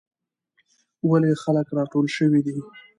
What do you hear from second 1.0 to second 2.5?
ولې خلک راټول شوي